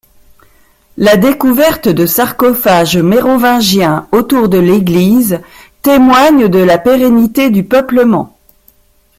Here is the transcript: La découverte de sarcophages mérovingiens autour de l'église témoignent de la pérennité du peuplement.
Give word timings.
La 0.97 1.15
découverte 1.15 1.87
de 1.87 2.07
sarcophages 2.07 2.97
mérovingiens 2.97 4.07
autour 4.11 4.49
de 4.49 4.57
l'église 4.57 5.39
témoignent 5.83 6.47
de 6.47 6.57
la 6.57 6.79
pérennité 6.79 7.51
du 7.51 7.63
peuplement. 7.63 8.35